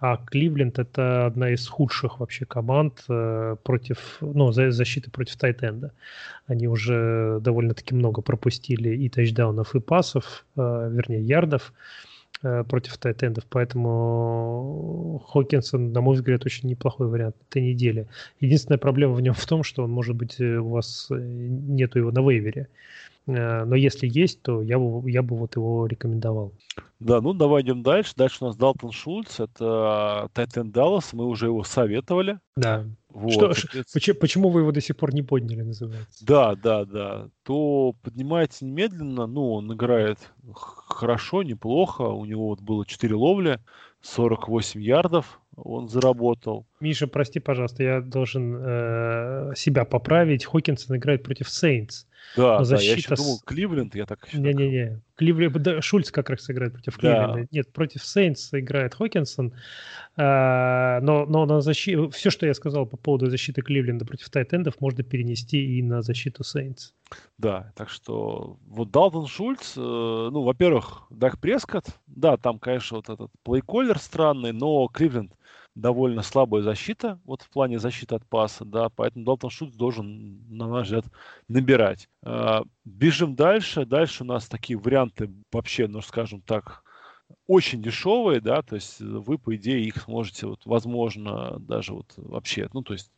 [0.00, 5.92] а Кливленд это одна из худших вообще команд э, против, ну, за защиты против Тайтенда.
[6.46, 11.72] Они уже довольно-таки много пропустили и тачдаунов, и пасов, вернее, ярдов.
[12.40, 18.06] Э, против тайтендов, поэтому Хокинсон, на мой взгляд, очень неплохой вариант этой недели.
[18.38, 21.98] Единственная проблема в нем в том, что он, может быть, э, у вас э, нету
[21.98, 22.68] его на вейвере.
[23.28, 26.54] Но если есть, то я бы, я бы вот его рекомендовал.
[26.98, 28.14] Да, ну давай идем дальше.
[28.16, 32.40] Дальше у нас Далтон Шульц, это Тайтен Даллас, мы уже его советовали.
[32.56, 32.86] Да.
[33.10, 36.24] Вот, что, почему, почему вы его до сих пор не подняли, называется?
[36.24, 37.28] Да, да, да.
[37.42, 40.18] То поднимается немедленно, ну, он играет
[40.54, 42.02] хорошо, неплохо.
[42.02, 43.60] У него вот было 4 ловли,
[44.00, 46.66] 48 ярдов он заработал.
[46.80, 50.44] Миша, прости, пожалуйста, я должен э, себя поправить.
[50.44, 52.06] Хокинсон играет против Сейнтс.
[52.36, 52.86] Да, защита...
[52.86, 56.96] да, я еще думал, Кливленд, я так Не-не-не, Кливленд, да, Шульц как раз играет против
[56.96, 57.40] Кливленда.
[57.42, 57.46] Да.
[57.50, 59.54] Нет, против Сейнс играет Хокинсон.
[60.16, 64.80] А, но, но на защиту, все, что я сказал по поводу защиты Кливленда против Тайтендов,
[64.80, 66.94] можно перенести и на защиту Сейнс.
[67.38, 73.08] Да, так что вот Далтон Шульц, э, ну, во-первых, Дак Прескотт, да, там, конечно, вот
[73.08, 75.32] этот плейколлер странный, но Кливленд
[75.80, 80.66] довольно слабая защита, вот в плане защиты от паса, да, поэтому Далтон Шутс должен, на
[80.66, 81.04] наш взгляд,
[81.46, 82.08] набирать.
[82.22, 83.86] А, бежим дальше.
[83.86, 86.82] Дальше у нас такие варианты вообще, ну, скажем так,
[87.46, 92.68] очень дешевые, да, то есть вы, по идее, их сможете, вот, возможно, даже вот вообще,
[92.72, 93.12] ну, то есть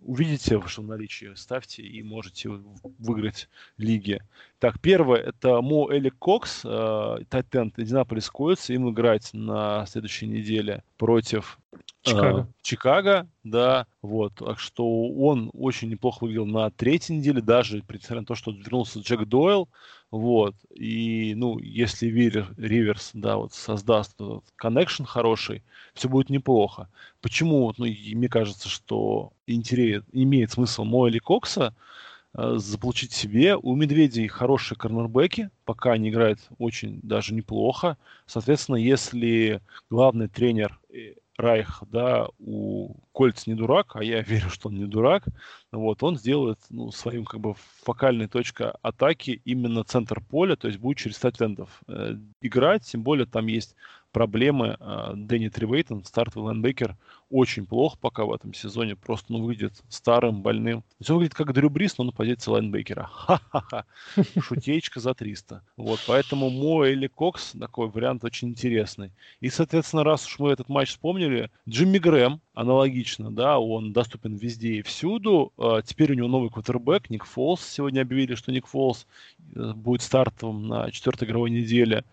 [0.00, 2.50] увидите в наличии, ставьте и можете
[2.98, 4.20] выиграть лиги.
[4.58, 10.82] Так, первое, это Мо Эли Кокс, э, Тайтенд Индианаполис Койц, им играть на следующей неделе
[10.96, 11.60] против
[12.02, 12.40] Чикаго.
[12.40, 18.00] Э, Чикаго, да, вот, так что он очень неплохо выглядел на третьей неделе, даже при
[18.12, 19.68] на то, что вернулся Джек Дойл,
[20.10, 24.16] вот, и, ну, если Риверс, да, вот создаст
[24.56, 25.62] коннекшн хороший,
[25.94, 26.88] все будет неплохо.
[27.20, 31.74] Почему, ну, мне кажется, что интерес, имеет смысл Моэли Кокса.
[31.76, 31.97] э,
[32.34, 33.56] заполучить себе.
[33.56, 37.96] У Медведей хорошие корнербеки, пока они играют очень даже неплохо.
[38.26, 44.68] Соответственно, если главный тренер э, Райх, да, у Кольц не дурак, а я верю, что
[44.68, 45.24] он не дурак,
[45.70, 50.80] вот, он сделает, ну, своим, как бы, фокальной точкой атаки именно центр поля, то есть
[50.80, 53.76] будет через тайт-эндов э, играть, тем более там есть
[54.18, 54.76] проблемы.
[54.80, 56.96] Э, Дэнни Треватан, стартовый лайнбекер,
[57.30, 58.96] очень плохо пока в этом сезоне.
[58.96, 60.80] Просто ну, выглядит старым, больным.
[60.80, 63.08] То есть он выглядит как Дрю Брис, но на позиции лайнбекера.
[63.12, 63.84] Ха-ха-ха.
[64.40, 65.62] Шутеечка за 300.
[65.76, 69.12] Вот, поэтому Мо Али-Кокс, такой вариант очень интересный.
[69.40, 74.74] И, соответственно, раз уж мы этот матч вспомнили, Джимми Грэм, аналогично, да, он доступен везде
[74.74, 75.52] и всюду.
[75.58, 77.64] А, теперь у него новый квотербек, Ник Фоулс.
[77.64, 79.06] Сегодня объявили, что Ник Фоулс
[79.54, 82.04] э, будет стартовым на четвертой игровой неделе.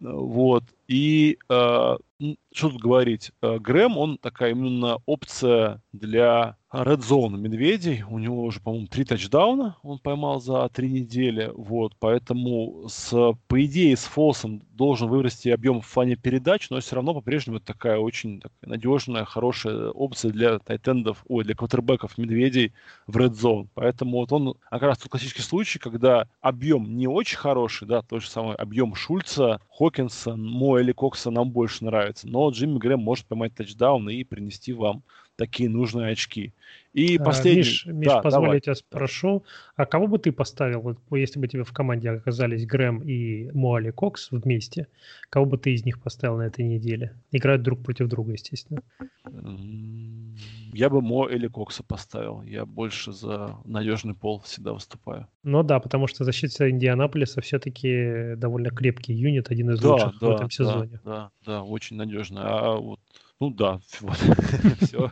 [0.00, 0.64] Вот.
[0.88, 1.96] И э,
[2.52, 3.32] что тут говорить?
[3.42, 8.04] Э, Грэм, он такая именно опция для Red Zone медведей.
[8.08, 11.50] У него уже, по-моему, три тачдауна он поймал за три недели.
[11.54, 16.94] Вот, поэтому, с, по идее, с Фолсом должен вырасти объем в плане передач, но все
[16.94, 22.72] равно по-прежнему это такая очень такая надежная, хорошая опция для тайтендов, ой, для квотербеков медведей
[23.08, 23.68] в Red Zone.
[23.74, 28.22] Поэтому вот он как раз тот классический случай, когда объем не очень хороший, да, тот
[28.22, 32.28] же самый объем Шульца, Хокинса, Мо или Кокса нам больше нравится.
[32.28, 35.02] Но Джимми Грэм может поймать тачдаун и принести вам
[35.40, 36.52] такие нужные очки.
[36.92, 37.60] И а, последний...
[37.60, 38.56] Миш, Миш да, позволь, давай.
[38.56, 39.42] я тебя спрошу.
[39.74, 44.28] А кого бы ты поставил, если бы тебе в команде оказались Грэм и Муали Кокс
[44.30, 44.86] вместе,
[45.30, 47.14] кого бы ты из них поставил на этой неделе?
[47.32, 48.82] Играют друг против друга, естественно.
[50.72, 52.42] Я бы Мо или Кокса поставил.
[52.42, 55.26] Я больше за надежный пол всегда выступаю.
[55.42, 60.26] Ну да, потому что защита Индианаполиса все-таки довольно крепкий юнит, один из да, лучших да,
[60.26, 61.00] в этом сезоне.
[61.04, 62.42] Да, да, да, очень надежный.
[62.44, 63.00] А вот
[63.40, 64.18] ну да, вот,
[64.82, 65.10] все.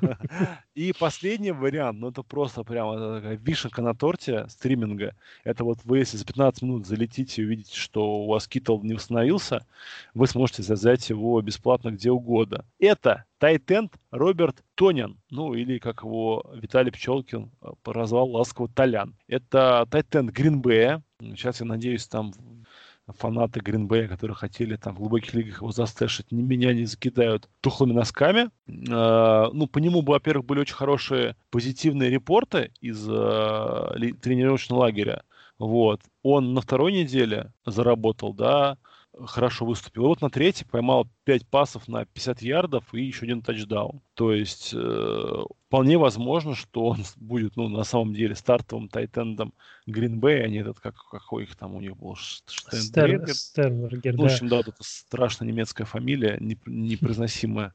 [0.75, 5.15] И последний вариант, ну это просто прямо вишенка на торте стриминга.
[5.45, 8.93] Это вот вы, если за 15 минут залетите и увидите, что у вас Китл не
[8.93, 9.67] восстановился,
[10.13, 12.67] вы сможете взять его бесплатно где угодно.
[12.79, 19.15] Это Тайтенд Роберт Тонян, ну или как его Виталий Пчелкин э, прозвал ласково Толян.
[19.27, 21.03] Это Тайтенд Гринбея.
[21.21, 22.33] Сейчас, я надеюсь, там
[23.17, 27.93] фанаты Гринбея, которые хотели там в глубоких лигах его застэшить, ни меня не закидают тухлыми
[27.93, 28.51] носками.
[28.67, 35.23] Э, ну, по нему, во-первых, были очень хорошие позитивные репорты из э, тренировочного лагеря.
[35.59, 36.01] Вот.
[36.23, 38.79] Он на второй неделе заработал, да,
[39.27, 40.05] хорошо выступил.
[40.05, 44.01] И вот на третий поймал 5 пасов на 50 ярдов и еще один тачдаун.
[44.15, 49.53] То есть э, вполне возможно, что он будет ну, на самом деле стартовым тайтендом
[49.87, 53.35] Гринбэй, а не этот, как, какой их там у них был, Штенбергер.
[53.35, 57.75] Стернбергер, ну, в общем, да, вот это страшная немецкая фамилия, непроизносимая.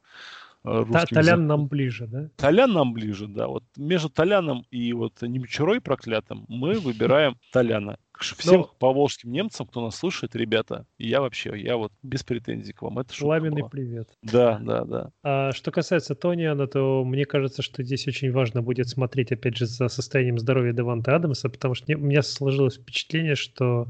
[0.65, 2.29] Э, русским Толян нам ближе, да?
[2.37, 3.47] Толян нам ближе, да.
[3.47, 7.97] Вот между Толяном и вот Немчурой проклятым мы выбираем Толяна.
[8.19, 8.71] Всем Но...
[8.79, 12.99] поволжским немцам, кто нас слушает, ребята, я вообще, я вот без претензий к вам.
[12.99, 14.09] Это Пламенный привет.
[14.21, 15.11] Да, да, да.
[15.23, 19.65] А что касается Тониана, то мне кажется, что здесь очень важно будет смотреть, опять же,
[19.65, 23.87] за состоянием здоровья Деванта Адамса, потому что у меня сложилось впечатление, что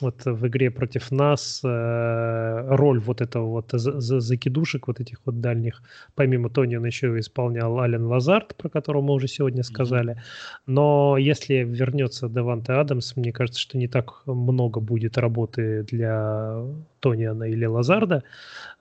[0.00, 5.18] вот в игре против нас э, роль вот этого вот за, за, закидушек вот этих
[5.24, 5.82] вот дальних,
[6.14, 10.22] помимо Тони он еще исполнял Ален Лазард, про которого мы уже сегодня сказали.
[10.66, 16.62] Но если вернется Деванте Адамс, мне кажется, что не так много будет работы для
[17.00, 18.24] Тониана или Лазарда.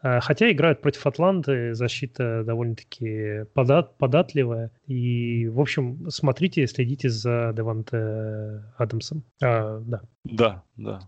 [0.02, 4.72] Э, хотя играют против Атланты, защита довольно-таки подат, податливая.
[4.86, 9.24] И, в общем, смотрите, следите за Деванте Адамсом.
[9.42, 10.02] А, да.
[10.24, 11.00] Да, да.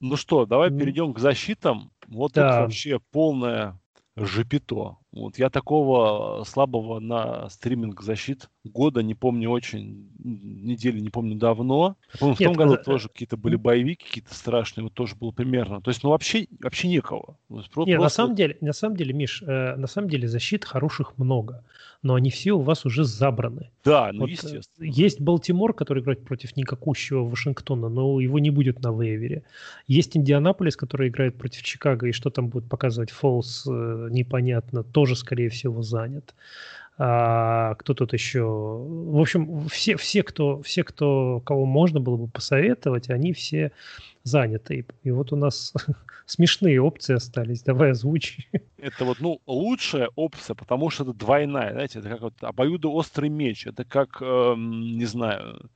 [0.00, 1.90] Ну что, давай перейдем к защитам.
[2.08, 2.50] Вот да.
[2.50, 3.78] тут вообще полное
[4.16, 4.96] жепито.
[5.12, 11.96] Вот я такого слабого на стриминг защит года не помню очень недели, не помню, давно.
[12.18, 12.76] По-моему, в Нет, том году а...
[12.76, 15.80] тоже какие-то были боевики, какие-то страшные, вот тоже было примерно.
[15.80, 17.36] То есть, ну, вообще, вообще некого.
[17.48, 17.98] Нет, просто...
[17.98, 21.64] на самом деле, на самом деле, Миш, э, на самом деле защит хороших много,
[22.04, 23.70] но они все у вас уже забраны.
[23.84, 24.86] Да, ну, вот, э, естественно.
[24.86, 29.42] Есть Балтимор, который играет против никакущего Вашингтона, но его не будет на вейвере.
[29.86, 35.16] Есть Индианаполис, который играет против Чикаго, и что там будет показывать Фолс, э, непонятно, тоже,
[35.16, 36.34] скорее всего, занят
[36.96, 38.42] а, кто тут еще?
[38.42, 43.72] В общем, все, все, кто, все, кто, кого можно было бы посоветовать, они все
[44.22, 44.86] заняты.
[45.02, 45.72] И вот у нас
[46.26, 47.62] смешные опции остались.
[47.62, 48.48] Давай озвучи.
[48.78, 53.66] Это вот, ну, лучшая опция, потому что это двойная, знаете, это как вот обоюдоострый меч.
[53.66, 55.70] Это как, эм, не знаю,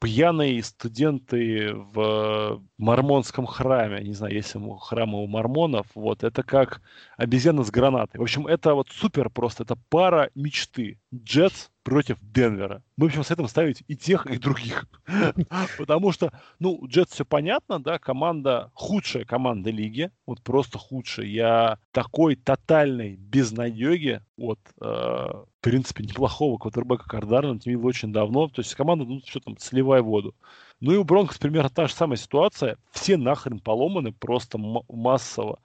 [0.00, 6.80] пьяные студенты в мормонском храме, не знаю, есть храмы у мормонов, вот, это как
[7.16, 8.20] обезьяна с гранатой.
[8.20, 10.98] В общем, это вот супер просто, это пара мечты.
[11.14, 12.82] Джетс против Денвера.
[12.96, 14.86] Мы, в общем, с этим ставить и тех, и других.
[15.78, 21.26] Потому что, ну, Джет все понятно, да, команда, худшая команда лиги, вот просто худшая.
[21.26, 28.48] Я такой тотальной безнадеги от, э, в принципе, неплохого квотербека Кардарна не видел очень давно.
[28.48, 30.34] То есть команда, ну, что там, сливай воду.
[30.80, 32.78] Ну и у Бронкос примерно та же самая ситуация.
[32.92, 35.60] Все нахрен поломаны просто массово.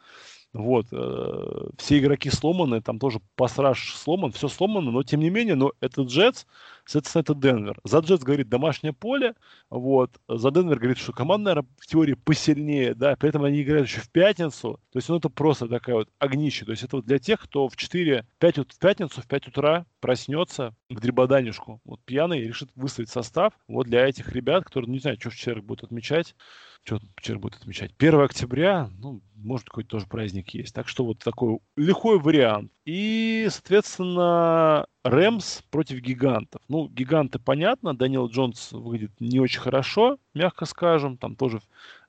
[0.51, 5.53] Вот, э, все игроки сломаны, там тоже пассаж сломан, все сломано, но тем не менее,
[5.55, 6.45] но это Джетс,
[6.89, 7.79] соответственно, это Денвер.
[7.83, 9.35] За Джетс говорит домашнее поле,
[9.69, 14.01] вот, за Денвер говорит, что команда, в теории посильнее, да, при этом они играют еще
[14.01, 17.19] в пятницу, то есть, ну, это просто такая вот огнище, то есть, это вот для
[17.19, 22.41] тех, кто в 4, 5, в пятницу, в 5 утра проснется к дребоданежку, вот, пьяный,
[22.41, 25.83] решит выставить состав, вот для этих ребят, которые, ну, не знаю, что в четверг будут
[25.85, 26.35] отмечать,
[26.83, 27.91] что четверг будет отмечать?
[27.97, 30.73] 1 октября, ну, может, какой-то тоже праздник есть.
[30.73, 32.71] Так что вот такой лихой вариант.
[32.85, 36.61] И, соответственно, Рэмс против гигантов.
[36.67, 41.59] Ну, гиганты, понятно, Даниэл Джонс выглядит не очень хорошо, мягко скажем, там тоже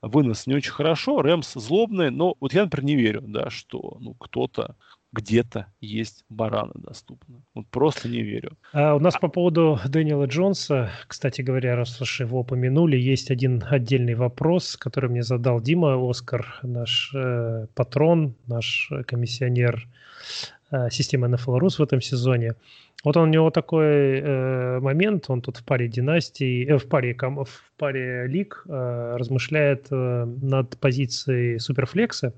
[0.03, 4.15] вынос не очень хорошо, Рэмс злобный, но вот я, например, не верю, да, что ну,
[4.15, 4.77] кто-то
[5.13, 7.43] где-то есть бараны доступны.
[7.55, 8.57] Вот просто не верю.
[8.73, 13.65] А у нас по поводу Дэниела Джонса, кстати говоря, раз уж его упомянули, есть один
[13.69, 20.60] отдельный вопрос, который мне задал Дима Оскар, наш э, патрон, наш комиссионер э,
[20.91, 22.55] системы NFL Rus в этом сезоне.
[23.03, 27.17] Вот он, у него такой э, момент, он тут в паре династий, э, в паре
[27.19, 32.35] в паре лиг э, размышляет э, над позицией суперфлекса,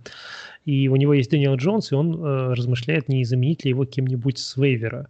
[0.64, 4.38] и у него есть Дэниел Джонс, и он э, размышляет, не заменить ли его кем-нибудь
[4.38, 5.08] с вейвера.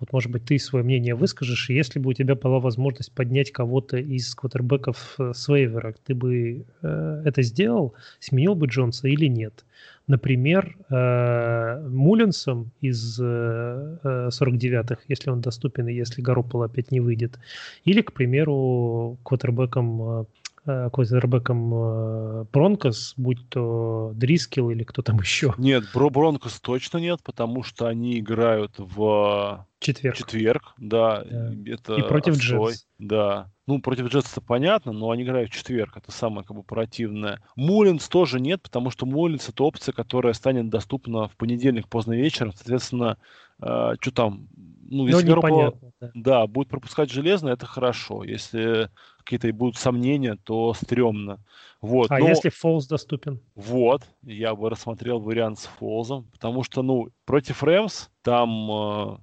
[0.00, 3.96] Вот, может быть, ты свое мнение выскажешь, если бы у тебя была возможность поднять кого-то
[3.98, 9.64] из квотербеков э, с вейвера, ты бы э, это сделал, сменил бы Джонса или нет?
[10.08, 13.98] Например, э, Мулинсом из э,
[14.30, 17.38] 49-х, э, если он доступен и если Гаропол опять не выйдет.
[17.84, 20.24] Или, к примеру, квотербеком э,
[20.92, 25.54] квотербеком Бронкос, будь то Дрискил или кто там еще.
[25.58, 30.16] Нет, Бро Бронкос точно нет, потому что они играют в четверг.
[30.16, 31.24] Четверг, да.
[31.24, 31.52] да.
[31.66, 32.86] Это И против Джетс.
[32.98, 33.50] Да.
[33.66, 35.96] Ну, против Джетс это понятно, но они играют в четверг.
[35.96, 37.40] Это самое как бы противное.
[37.54, 42.52] Мулинс тоже нет, потому что Мулинс это опция, которая станет доступна в понедельник поздно вечером.
[42.54, 43.18] Соответственно,
[43.62, 44.48] э, что там,
[44.90, 46.10] ну, если ну, Гаропо, да.
[46.14, 48.24] да, будет пропускать железно, это хорошо.
[48.24, 48.90] Если
[49.28, 51.38] какие-то будут сомнения, то стрёмно.
[51.82, 52.28] Вот, а но...
[52.28, 53.40] если Фолз доступен?
[53.54, 59.18] Вот, я бы рассмотрел вариант с Фолзом, потому что, ну, против Рэмс там э,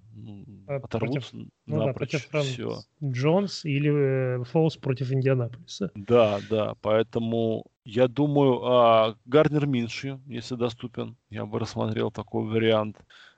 [0.68, 2.82] а, оторвутся против, ну, да, против все.
[3.04, 5.92] Джонс или э, Фолз против Индианаполиса.
[5.96, 12.98] Да, да, поэтому я думаю, а Гарнер Минши, если доступен, я бы рассмотрел такой вариант.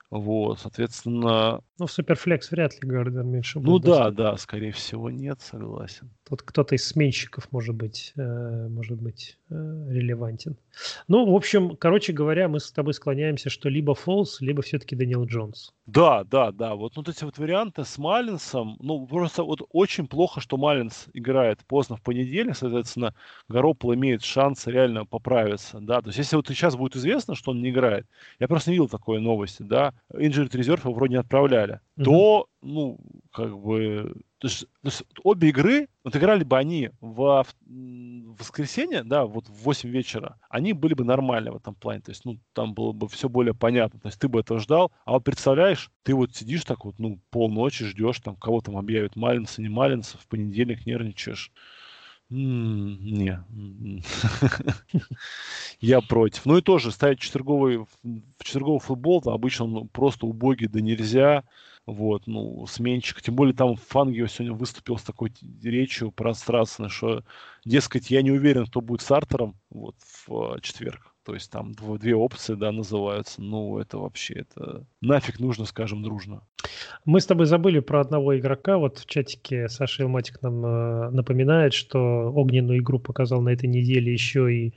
[0.10, 1.62] Вот, соответственно...
[1.78, 4.16] Ну, в Суперфлекс вряд ли Гардер меньше Ну да, доступен.
[4.16, 6.10] да, скорее всего нет, согласен.
[6.30, 10.58] Тут кто-то из сменщиков может быть, э, может быть релевантен.
[11.08, 15.26] Ну, в общем, короче говоря, мы с тобой склоняемся, что либо Фолс, либо все-таки Даниэл
[15.26, 15.74] Джонс.
[15.86, 16.76] Да, да, да.
[16.76, 21.08] Вот, ну, вот эти вот варианты с Маллинсом, ну, просто вот очень плохо, что Маллинс
[21.14, 23.14] играет поздно в понедельник, соответственно,
[23.50, 26.02] Garoppolo имеет шанс реально поправиться, да.
[26.02, 28.06] То есть, если вот сейчас будет известно, что он не играет,
[28.40, 32.04] я просто не видел такой новости, да, Injured Reserve его вроде не отправляли, mm-hmm.
[32.04, 33.00] то, ну,
[33.38, 39.04] как бы, то есть, то есть обе игры, вот играли бы они в, в воскресенье,
[39.04, 42.02] да, вот в 8 вечера, они были бы нормальны в этом плане.
[42.02, 44.00] То есть, ну, там было бы все более понятно.
[44.00, 44.92] То есть ты бы этого ждал.
[45.06, 49.16] А вот представляешь, ты вот сидишь так вот, ну, полночи ждешь, там, кого там объявят
[49.16, 51.52] Малинса, не Малинса, в понедельник нервничаешь.
[52.32, 53.44] Не.
[55.80, 56.44] Я против.
[56.48, 61.44] Ну и тоже ставить четверговый, в четверговый футбол, обычно он просто убогий, да нельзя.
[61.88, 63.22] Вот, ну, сменщик.
[63.22, 65.32] Тем более там Фангио сегодня выступил с такой
[65.64, 67.24] речью пространственной, что,
[67.66, 69.96] дескать, я не уверен, кто будет стартером вот,
[70.28, 71.14] в э, четверг.
[71.24, 73.42] То есть там две опции, да, называются.
[73.42, 76.42] Ну, это вообще, это нафиг нужно, скажем, дружно.
[77.06, 78.78] Мы с тобой забыли про одного игрока.
[78.78, 84.12] Вот в чатике Саша Илматик нам э, напоминает, что огненную игру показал на этой неделе
[84.12, 84.74] еще и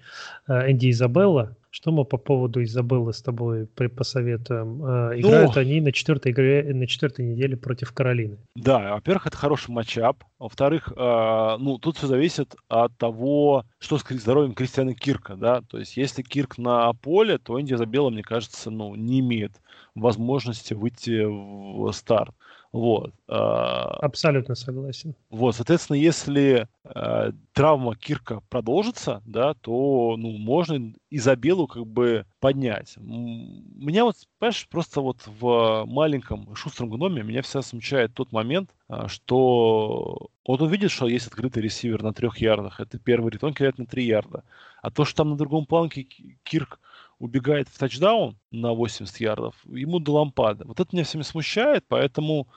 [0.49, 1.57] э, Энди Изабелла.
[1.73, 4.85] Что мы по поводу Изабеллы с тобой посоветуем?
[4.85, 8.39] Э, играют ну, они на четвертой игре, на четвертой неделе против Каролины.
[8.57, 10.25] Да, во-первых, это хороший матчап.
[10.41, 15.63] Во-вторых, э, ну, тут все зависит от того, что с здоровьем Кристиана Кирка, да.
[15.63, 19.53] То есть, если Кирк на поле, то Инди Изабелла, мне кажется, ну, не имеет
[19.95, 22.35] возможности выйти в старт.
[22.73, 23.13] Вот.
[23.27, 25.15] А, Абсолютно согласен.
[25.29, 32.97] Вот, соответственно, если э, травма Кирка продолжится, да, то ну, можно Изабелу как бы поднять.
[32.97, 39.09] Меня вот, понимаешь, просто вот в маленьком шустром гноме меня всегда смущает тот момент, а,
[39.09, 43.53] что вот он видит, что есть открытый ресивер на трех ярдах, это первый рит, он
[43.53, 44.45] кидает на три ярда.
[44.81, 46.05] А то, что там на другом планке
[46.45, 46.79] Кирк
[47.21, 50.65] убегает в тачдаун на 80 ярдов, ему до лампады.
[50.65, 52.49] Вот это меня всеми смущает, поэтому,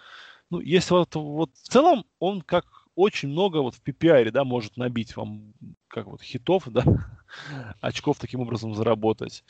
[0.49, 4.77] ну, если вот, вот в целом он как очень много вот в PPR, да, может
[4.77, 5.53] набить вам
[5.89, 6.83] как вот хитов, да,
[7.81, 9.43] очков таким образом заработать.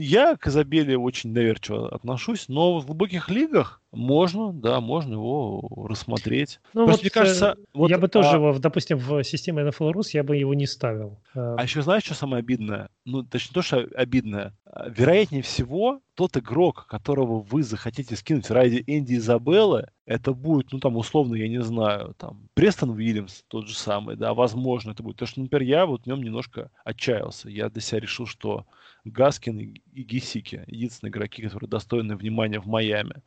[0.00, 6.60] Я к Изабеле очень доверчиво отношусь, но в глубоких лигах можно, да, можно его рассмотреть.
[6.74, 8.34] Ну, вот, мне кажется, э, вот, я бы тоже а...
[8.34, 11.18] его, допустим, в системе NFL Rus я бы его не ставил.
[11.34, 12.88] А еще знаешь, что самое обидное?
[13.04, 14.56] Ну, точнее, то, что обидное.
[14.64, 20.80] А, вероятнее всего, тот игрок, которого вы захотите скинуть ради Энди Изабеллы, это будет, ну,
[20.80, 25.16] там, условно, я не знаю, там, Престон Уильямс, тот же самый, да, возможно, это будет.
[25.16, 27.48] Потому что, например, я вот в нем немножко отчаялся.
[27.48, 28.66] Я для себя решил, что
[29.04, 33.22] Гаскин и, Гисики единственные игроки, которые достойны внимания в Майами.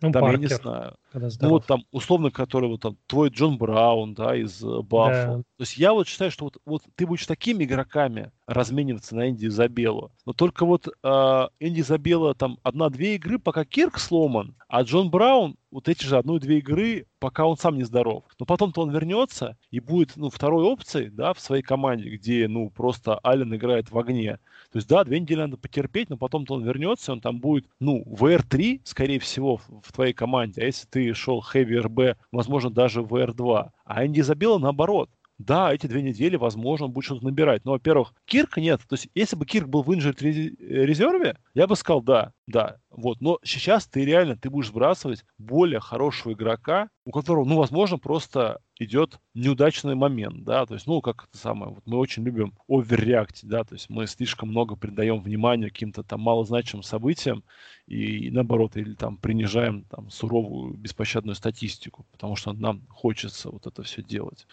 [0.00, 0.94] Ну, там, Паркер, я не знаю.
[1.12, 5.26] Ну, вот там, условно, который вот там, твой Джон Браун, да, из э, Баффа.
[5.26, 5.36] Да.
[5.36, 9.46] То есть я вот считаю, что вот, вот ты будешь такими игроками размениваться на Инди
[9.46, 10.12] Изабеллу.
[10.24, 15.56] Но только вот э, Инди Изабелла там одна-две игры, пока Кирк сломан, а Джон Браун
[15.70, 18.24] вот эти же одну-две игры, пока он сам не здоров.
[18.38, 22.70] Но потом-то он вернется и будет, ну, второй опцией, да, в своей команде, где, ну,
[22.70, 24.38] просто Аллен играет в огне.
[24.72, 28.02] То есть, да, две недели надо потерпеть, но потом-то он вернется, он там будет, ну,
[28.04, 30.60] VR3, скорее всего, в твоей команде.
[30.60, 33.70] А если ты шел Heavy RB, возможно, даже VR2.
[33.84, 35.08] А Энди Изабелла наоборот
[35.40, 37.64] да, эти две недели, возможно, он будет что-то набирать.
[37.64, 38.82] Но, во-первых, Кирк нет.
[38.86, 42.76] То есть, если бы Кирк был в инжирт резерве, я бы сказал, да, да.
[42.90, 43.22] Вот.
[43.22, 48.60] Но сейчас ты реально, ты будешь сбрасывать более хорошего игрока, у которого, ну, возможно, просто
[48.78, 53.48] идет неудачный момент, да, то есть, ну, как это самое, вот мы очень любим оверреактить,
[53.48, 57.44] да, то есть мы слишком много придаем внимания каким-то там малозначимым событиям
[57.86, 63.82] и, наоборот, или там принижаем там суровую беспощадную статистику, потому что нам хочется вот это
[63.82, 64.46] все делать.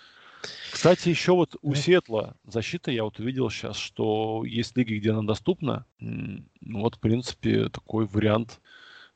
[0.71, 5.23] Кстати, еще вот у Сетла защита, я вот увидел сейчас, что есть лиги, где она
[5.23, 5.85] доступна.
[5.99, 6.43] Ну,
[6.81, 8.59] вот, в принципе, такой вариант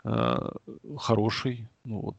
[0.03, 0.51] э,
[0.97, 1.67] хороший.
[1.83, 2.15] Ну, вот.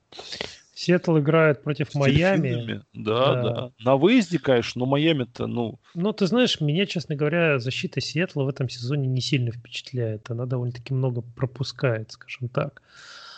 [0.74, 2.82] Сиэтл играет против Майами.
[2.92, 3.70] Да, да, да.
[3.78, 5.78] На выезде, конечно, но Майами-то, ну...
[5.94, 10.30] Ну, ты знаешь, меня, честно говоря, защита Сиэтла в этом сезоне не сильно впечатляет.
[10.30, 12.82] Она довольно-таки много пропускает, скажем так.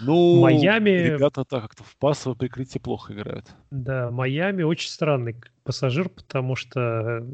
[0.01, 0.91] Ну, Майами...
[0.91, 3.47] ребята так как-то в пассовое прикрытие плохо играют.
[3.71, 7.27] Да, Майами очень странный пассажир, потому что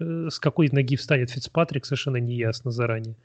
[0.00, 3.16] э, с какой ноги встанет Фицпатрик, совершенно не ясно заранее.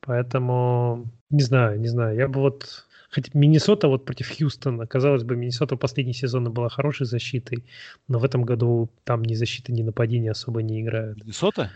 [0.00, 2.16] Поэтому, не знаю, не знаю.
[2.16, 2.86] Я бы вот...
[3.08, 7.64] Хотя Миннесота вот против Хьюстона, казалось бы, Миннесота в последние сезоны была хорошей защитой,
[8.08, 11.18] но в этом году там ни защита, ни нападения особо не играют.
[11.18, 11.70] Миннесота?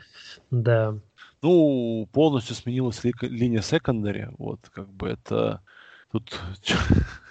[0.50, 0.98] Да.
[1.40, 4.28] Ну, полностью сменилась ли, линия секондари.
[4.38, 5.62] Вот, как бы это
[6.12, 6.40] Тут,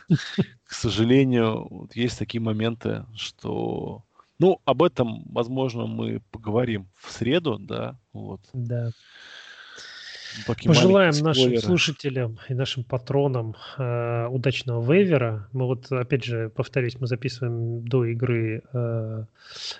[0.64, 4.04] к сожалению, есть такие моменты, что...
[4.40, 8.40] Ну, об этом, возможно, мы поговорим в среду, да, вот.
[8.54, 8.92] Да.
[10.46, 15.48] Пожелаем нашим слушателям и нашим патронам э, удачного вейвера.
[15.54, 19.24] Мы вот, опять же, повторюсь, мы записываем до игры э,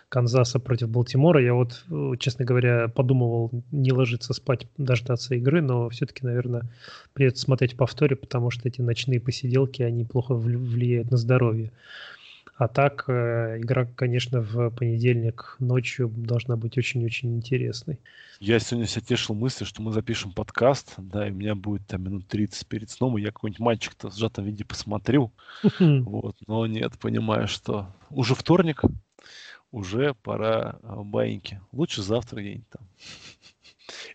[0.10, 1.42] Канзаса против Балтимора.
[1.42, 6.64] Я вот, э, честно говоря, подумывал не ложиться спать, дождаться игры, но все-таки, наверное,
[7.14, 11.72] придется смотреть повторе, потому что эти ночные посиделки, они плохо влияют на здоровье.
[12.60, 18.02] А так, э, игра, конечно, в понедельник ночью должна быть очень-очень интересной.
[18.42, 22.04] Я сегодня себя тешил мыслью, что мы запишем подкаст, да, и у меня будет там
[22.04, 25.32] минут 30 перед сном, и я какой-нибудь мальчик-то в сжатом виде посмотрю.
[25.80, 28.82] Вот, но нет, понимаю, что уже вторник,
[29.72, 31.62] уже пора а, баиньки.
[31.72, 32.82] Лучше завтра где-нибудь там.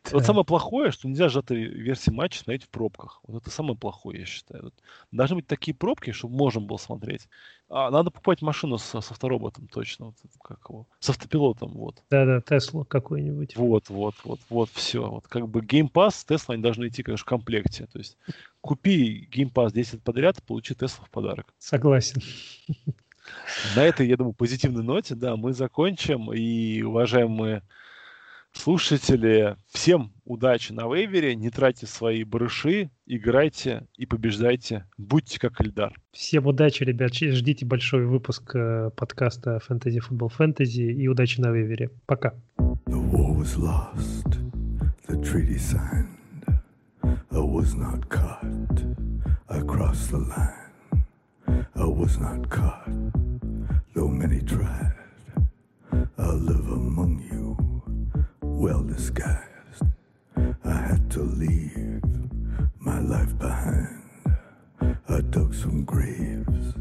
[0.05, 0.11] Да.
[0.13, 3.21] Вот самое плохое, что нельзя сжатой версии матча смотреть в пробках.
[3.27, 4.65] Вот это самое плохое, я считаю.
[4.65, 4.75] Вот.
[5.11, 7.29] Должны быть такие пробки, чтобы можно было смотреть.
[7.69, 10.07] А, надо покупать машину с, с автороботом, точно.
[10.07, 12.03] Вот, как его, с автопилотом, вот.
[12.11, 13.57] Да-да, Теслу какой-нибудь.
[13.57, 15.09] Вот, вот, вот, вот, все.
[15.09, 17.87] Вот как бы Game Pass, Tesla, они должны идти, конечно, в комплекте.
[17.87, 18.17] То есть
[18.61, 21.47] купи Game Pass 10 подряд, получи Tesla в подарок.
[21.59, 22.23] Согласен.
[23.75, 26.33] На этой, я думаю, позитивной ноте, да, мы закончим.
[26.33, 27.63] И, уважаемые
[28.57, 35.93] слушатели, всем удачи на вейвере, не тратьте свои барыши, играйте и побеждайте, будьте как Эльдар.
[36.13, 41.91] Всем удачи, ребят, ждите большой выпуск э, подкаста Fantasy Football Fantasy и удачи на вейвере.
[42.07, 42.35] Пока.
[42.87, 44.39] The war was lost,
[45.09, 46.09] the treaty signed,
[47.03, 48.83] I was not caught,
[49.49, 51.05] I crossed the line,
[51.75, 52.89] I was not caught,
[53.95, 54.95] though many tried,
[56.17, 57.04] I live among.
[58.65, 59.85] Well disguised.
[60.65, 62.01] I had to leave
[62.79, 64.03] my life behind.
[65.07, 66.73] I dug some graves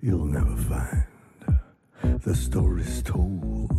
[0.00, 2.20] you'll never find.
[2.22, 3.72] The stories told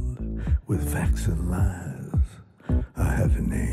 [0.67, 2.83] with facts and lies.
[2.97, 3.72] I had a name,